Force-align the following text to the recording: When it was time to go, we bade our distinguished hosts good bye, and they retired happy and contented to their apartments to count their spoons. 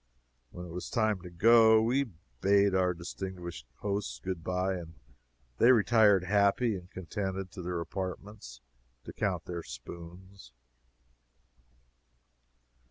When 0.49 0.65
it 0.65 0.71
was 0.71 0.89
time 0.89 1.21
to 1.21 1.29
go, 1.29 1.79
we 1.79 2.07
bade 2.41 2.73
our 2.73 2.91
distinguished 2.95 3.67
hosts 3.81 4.17
good 4.19 4.43
bye, 4.43 4.73
and 4.73 4.95
they 5.59 5.71
retired 5.71 6.23
happy 6.23 6.75
and 6.75 6.89
contented 6.89 7.51
to 7.51 7.61
their 7.61 7.79
apartments 7.79 8.61
to 9.03 9.13
count 9.13 9.45
their 9.45 9.61
spoons. 9.61 10.53